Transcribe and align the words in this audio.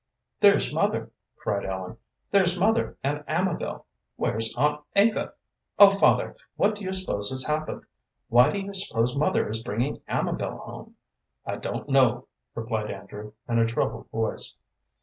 "There's 0.39 0.73
mother," 0.73 1.11
cried 1.37 1.63
Ellen; 1.63 1.95
"there's 2.31 2.57
mother 2.57 2.97
and 3.03 3.23
Amabel. 3.27 3.85
Where's 4.15 4.51
Aunt 4.57 4.81
Eva? 4.95 5.33
Oh, 5.77 5.91
father, 5.91 6.35
what 6.55 6.73
do 6.73 6.83
you 6.83 6.91
suppose 6.91 7.29
has 7.29 7.43
happened? 7.45 7.83
Why 8.27 8.49
do 8.49 8.59
you 8.59 8.73
suppose 8.73 9.15
mother 9.15 9.47
is 9.47 9.61
bringing 9.61 10.01
Amabel 10.07 10.57
home?" 10.57 10.95
"I 11.45 11.57
don't 11.57 11.87
know," 11.87 12.29
replied 12.55 12.89
Andrew, 12.89 13.33
in 13.47 13.59
a 13.59 13.67
troubled 13.67 14.09
voice. 14.09 14.55